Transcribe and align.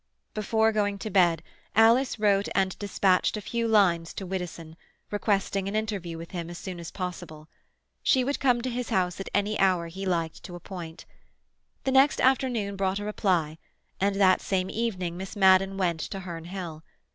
Before 0.33 0.71
going 0.71 0.97
to 0.97 1.11
bed 1.11 1.43
Alice 1.75 2.17
wrote 2.17 2.47
and 2.55 2.75
dispatched 2.79 3.37
a 3.37 3.39
few 3.39 3.67
lines 3.67 4.15
to 4.15 4.25
Widdowson, 4.25 4.75
requesting 5.11 5.67
an 5.67 5.75
interview 5.75 6.17
with 6.17 6.31
him 6.31 6.49
as 6.49 6.57
soon 6.57 6.79
as 6.79 6.89
possible. 6.89 7.47
She 8.01 8.23
would 8.23 8.39
come 8.39 8.63
to 8.63 8.69
his 8.71 8.89
house 8.89 9.19
at 9.19 9.29
any 9.31 9.59
hour 9.59 9.89
he 9.89 10.07
liked 10.07 10.41
to 10.45 10.55
appoint. 10.55 11.05
The 11.83 11.91
next 11.91 12.19
afternoon 12.19 12.75
brought 12.77 12.97
a 12.97 13.05
reply, 13.05 13.59
and 13.99 14.15
that 14.15 14.41
same 14.41 14.71
evening 14.71 15.17
Miss 15.17 15.35
Madden 15.35 15.77
went 15.77 15.99
to 15.99 16.21
Herne 16.21 16.45
Hill. 16.45 16.83